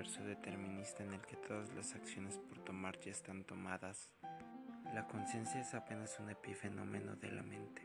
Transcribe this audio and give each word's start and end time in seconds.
universo 0.00 0.24
determinista 0.24 1.02
en 1.02 1.12
el 1.12 1.20
que 1.20 1.36
todas 1.36 1.68
las 1.74 1.94
acciones 1.94 2.38
por 2.38 2.58
tomar 2.60 2.98
ya 3.00 3.10
están 3.10 3.44
tomadas, 3.44 4.08
la 4.94 5.06
conciencia 5.06 5.60
es 5.60 5.74
apenas 5.74 6.18
un 6.18 6.30
epifenómeno 6.30 7.16
de 7.16 7.30
la 7.30 7.42
mente. 7.42 7.82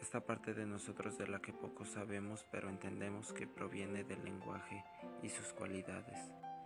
Esta 0.00 0.24
parte 0.24 0.54
de 0.54 0.64
nosotros 0.64 1.18
de 1.18 1.26
la 1.26 1.40
que 1.40 1.52
poco 1.52 1.84
sabemos 1.84 2.46
pero 2.50 2.70
entendemos 2.70 3.34
que 3.34 3.46
proviene 3.46 4.04
del 4.04 4.24
lenguaje 4.24 4.82
y 5.22 5.28
sus 5.28 5.52
cualidades. 5.52 6.18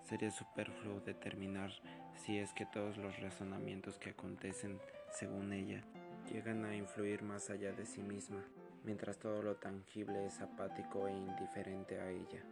Sería 0.04 0.30
superfluo 0.30 1.00
determinar 1.00 1.72
si 2.14 2.38
es 2.38 2.52
que 2.52 2.64
todos 2.64 2.98
los 2.98 3.18
razonamientos 3.18 3.98
que 3.98 4.10
acontecen 4.10 4.78
según 5.10 5.52
ella 5.52 5.82
llegan 6.30 6.64
a 6.64 6.76
influir 6.76 7.24
más 7.24 7.50
allá 7.50 7.72
de 7.72 7.84
sí 7.84 8.00
misma, 8.00 8.44
mientras 8.88 9.18
todo 9.18 9.42
lo 9.42 9.56
tangible 9.56 10.24
es 10.24 10.40
apático 10.40 11.08
e 11.08 11.12
indiferente 11.12 12.00
a 12.00 12.10
ella. 12.10 12.42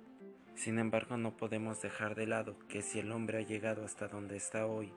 Sin 0.54 0.78
embargo, 0.78 1.16
no 1.16 1.34
podemos 1.34 1.80
dejar 1.80 2.14
de 2.14 2.26
lado 2.26 2.58
que 2.68 2.82
si 2.82 2.98
el 2.98 3.10
hombre 3.10 3.38
ha 3.38 3.40
llegado 3.40 3.86
hasta 3.86 4.06
donde 4.06 4.36
está 4.36 4.66
hoy, 4.66 4.92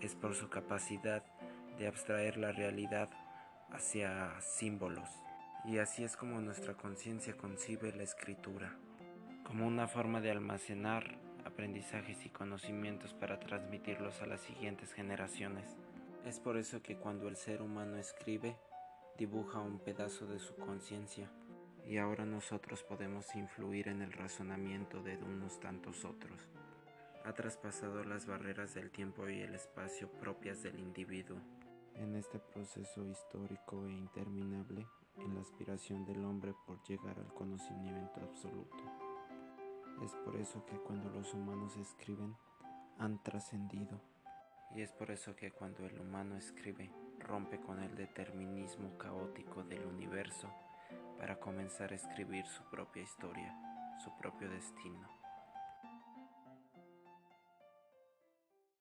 es 0.00 0.14
por 0.14 0.36
su 0.36 0.48
capacidad 0.50 1.24
de 1.78 1.88
abstraer 1.88 2.36
la 2.36 2.52
realidad 2.52 3.10
hacia 3.72 4.40
símbolos. 4.40 5.08
Y 5.64 5.78
así 5.78 6.04
es 6.04 6.16
como 6.16 6.40
nuestra 6.40 6.74
conciencia 6.74 7.36
concibe 7.36 7.92
la 7.92 8.04
escritura, 8.04 8.76
como 9.42 9.66
una 9.66 9.88
forma 9.88 10.20
de 10.20 10.30
almacenar 10.30 11.18
aprendizajes 11.44 12.24
y 12.24 12.28
conocimientos 12.28 13.14
para 13.14 13.40
transmitirlos 13.40 14.22
a 14.22 14.26
las 14.26 14.42
siguientes 14.42 14.92
generaciones. 14.92 15.76
Es 16.24 16.38
por 16.38 16.56
eso 16.56 16.82
que 16.82 16.94
cuando 16.94 17.26
el 17.26 17.34
ser 17.34 17.62
humano 17.62 17.96
escribe, 17.96 18.56
dibuja 19.18 19.60
un 19.60 19.78
pedazo 19.78 20.26
de 20.26 20.38
su 20.38 20.54
conciencia, 20.56 21.30
y 21.86 21.98
ahora 21.98 22.24
nosotros 22.24 22.82
podemos 22.82 23.34
influir 23.36 23.88
en 23.88 24.02
el 24.02 24.12
razonamiento 24.12 25.02
de 25.02 25.16
unos 25.18 25.60
tantos 25.60 26.04
otros. 26.04 26.48
Ha 27.24 27.32
traspasado 27.32 28.04
las 28.04 28.26
barreras 28.26 28.74
del 28.74 28.90
tiempo 28.90 29.28
y 29.28 29.40
el 29.40 29.54
espacio 29.54 30.10
propias 30.12 30.62
del 30.62 30.78
individuo. 30.78 31.38
En 31.94 32.16
este 32.16 32.38
proceso 32.38 33.04
histórico 33.06 33.86
e 33.86 33.92
interminable, 33.92 34.86
en 35.18 35.34
la 35.34 35.40
aspiración 35.40 36.04
del 36.04 36.24
hombre 36.24 36.54
por 36.66 36.82
llegar 36.82 37.18
al 37.18 37.32
conocimiento 37.32 38.20
absoluto. 38.20 38.82
Es 40.02 40.12
por 40.24 40.36
eso 40.36 40.64
que 40.66 40.76
cuando 40.78 41.08
los 41.10 41.32
humanos 41.34 41.76
escriben, 41.76 42.36
han 42.98 43.22
trascendido. 43.22 44.00
Y 44.74 44.82
es 44.82 44.92
por 44.92 45.10
eso 45.10 45.36
que 45.36 45.52
cuando 45.52 45.86
el 45.86 46.00
humano 46.00 46.36
escribe, 46.36 46.90
rompe 47.24 47.58
con 47.60 47.82
el 47.82 47.94
determinismo 47.96 48.96
caótico 48.98 49.64
del 49.64 49.84
universo 49.86 50.48
para 51.18 51.40
comenzar 51.40 51.92
a 51.92 51.96
escribir 51.96 52.46
su 52.46 52.62
propia 52.70 53.02
historia, 53.02 53.54
su 54.02 54.16
propio 54.18 54.48
destino. 54.50 55.08